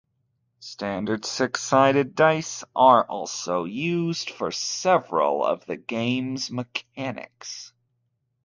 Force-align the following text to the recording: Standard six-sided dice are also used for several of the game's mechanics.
Standard 0.61 1.25
six-sided 1.25 2.15
dice 2.15 2.63
are 2.75 3.03
also 3.03 3.65
used 3.65 4.31
for 4.31 4.49
several 4.49 5.45
of 5.45 5.63
the 5.67 5.77
game's 5.77 6.49
mechanics. 6.49 7.71